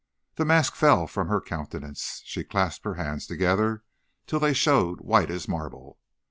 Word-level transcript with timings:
"The 0.37 0.45
mask 0.45 0.73
fell 0.73 1.05
from 1.05 1.27
her 1.27 1.39
countenance. 1.39 2.23
She 2.25 2.43
clasped 2.43 2.85
her 2.85 2.95
hands 2.95 3.27
together 3.27 3.83
till 4.25 4.39
they 4.39 4.53
showed 4.55 5.01
white 5.01 5.29
as 5.29 5.47
marble. 5.47 5.99